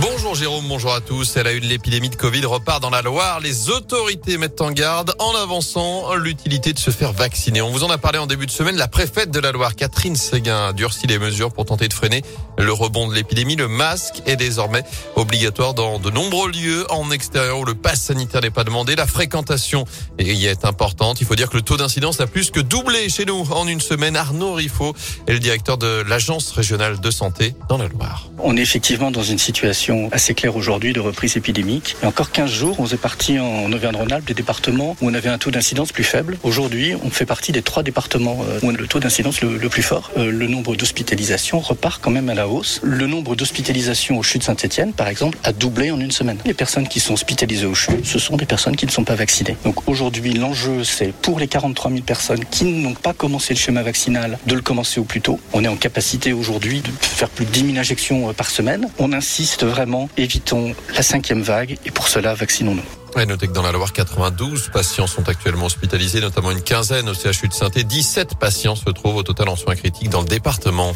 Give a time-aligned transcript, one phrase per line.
[0.00, 1.36] Bonjour Jérôme, bonjour à tous.
[1.36, 3.38] Elle a eu l'épidémie de Covid repart dans la Loire.
[3.40, 7.60] Les autorités mettent en garde en avançant l'utilité de se faire vacciner.
[7.60, 8.76] On vous en a parlé en début de semaine.
[8.76, 12.22] La préfète de la Loire, Catherine Séguin, a durci les mesures pour tenter de freiner
[12.56, 13.56] le rebond de l'épidémie.
[13.56, 14.84] Le masque est désormais
[15.16, 18.96] obligatoire dans de nombreux lieux en extérieur où le pass sanitaire n'est pas demandé.
[18.96, 19.84] La fréquentation
[20.18, 21.20] y est importante.
[21.20, 23.82] Il faut dire que le taux d'incidence a plus que doublé chez nous en une
[23.82, 24.16] semaine.
[24.16, 24.94] Arnaud Riffaut
[25.26, 28.29] est le directeur de l'agence régionale de santé dans la Loire.
[28.42, 31.96] On est effectivement dans une situation assez clair aujourd'hui de reprise épidémique.
[32.00, 35.14] Il y a encore 15 jours, on faisait partie en Auvergne-Rhône-Alpes des départements où on
[35.14, 36.38] avait un taux d'incidence plus faible.
[36.42, 39.58] Aujourd'hui, on fait partie des trois départements euh, où on a le taux d'incidence le,
[39.68, 40.10] plus fort.
[40.16, 42.80] Euh, le nombre d'hospitalisations repart quand même à la hausse.
[42.82, 46.38] Le nombre d'hospitalisations au CHU de Saint-Etienne, par exemple, a doublé en une semaine.
[46.46, 49.16] Les personnes qui sont hospitalisées au CHU, ce sont des personnes qui ne sont pas
[49.16, 49.56] vaccinées.
[49.64, 53.82] Donc aujourd'hui, l'enjeu, c'est pour les 43 000 personnes qui n'ont pas commencé le schéma
[53.82, 55.38] vaccinal, de le commencer au plus tôt.
[55.52, 58.88] On est en capacité aujourd'hui de faire plus de 10 000 injections euh, par semaine.
[58.98, 63.20] On insiste vraiment évitons la cinquième vague et pour cela, vaccinons-nous.
[63.20, 67.14] Et notez que dans la Loire, 92 patients sont actuellement hospitalisés, notamment une quinzaine au
[67.14, 70.94] CHU de saint 17 patients se trouvent au total en soins critiques dans le département.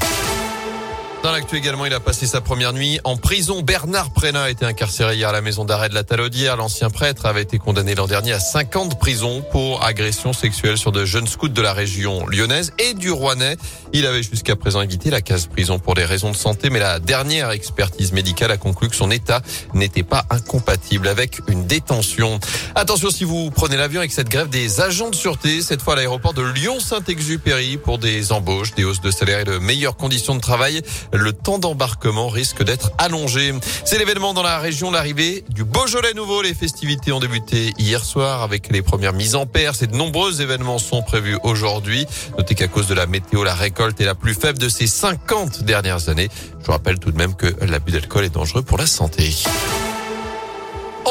[1.25, 3.63] Dans l'actu également, il a passé sa première nuit en prison.
[3.63, 6.59] Bernard Prénat a été incarcéré hier à la maison d'arrêt de la Talaudière.
[6.59, 10.93] L'ancien prêtre avait été condamné l'an dernier à 50 de prison pour agression sexuelle sur
[10.93, 13.57] de jeunes scouts de la région lyonnaise et du Rouennais.
[13.95, 17.01] Il avait jusqu'à présent évité la case prison pour des raisons de santé, mais la
[17.01, 19.41] dernière expertise médicale a conclu que son état
[19.73, 22.39] n'était pas incompatible avec une détention.
[22.75, 25.97] Attention si vous prenez l'avion avec cette grève des agents de sûreté, cette fois à
[25.97, 30.41] l'aéroport de Lyon-Saint-Exupéry pour des embauches, des hausses de salaire et de meilleures conditions de
[30.41, 30.83] travail
[31.17, 33.53] le temps d'embarquement risque d'être allongé.
[33.85, 36.43] C'est l'événement dans la région, l'arrivée du Beaujolais nouveau.
[36.43, 39.73] Les festivités ont débuté hier soir avec les premières mises en paire.
[39.81, 42.07] Et de nombreux événements sont prévus aujourd'hui.
[42.37, 45.63] Notez qu'à cause de la météo, la récolte est la plus faible de ces 50
[45.63, 46.29] dernières années.
[46.65, 49.33] Je rappelle tout de même que l'abus d'alcool est dangereux pour la santé.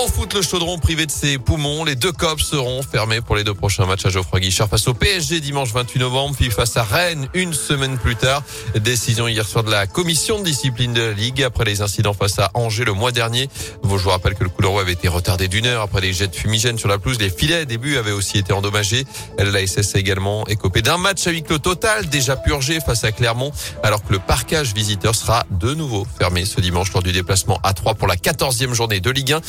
[0.04, 1.86] En foot, le chaudron privé de ses poumons.
[1.86, 4.94] Les deux copes seront fermés pour les deux prochains matchs à Geoffroy Guichard face au
[4.94, 8.44] PSG dimanche 28 novembre, puis face à Rennes une semaine plus tard.
[8.76, 12.38] Décision hier soir de la commission de discipline de la Ligue après les incidents face
[12.38, 13.50] à Angers le mois dernier.
[13.82, 16.36] je vous rappelle que le d'envoi avait été retardé d'une heure après les jets de
[16.36, 17.20] fumigène sur la pelouse.
[17.22, 19.06] Les filets début avaient aussi été endommagés.
[19.38, 23.54] L'ASS a également écopé d'un match à huis clos total déjà purgé face à Clermont
[23.83, 27.73] alors que le parcage visiteur sera de nouveau fermé ce dimanche lors du déplacement à
[27.73, 29.42] 3 pour la 14e journée de Ligue 1.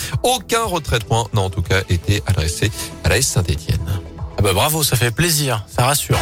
[0.44, 2.71] Aucun retrait de points n'a en tout cas été adressé
[3.03, 3.81] à la S Saint-Etienne.
[4.37, 6.19] Ah bah bravo, ça fait plaisir, ça rassure.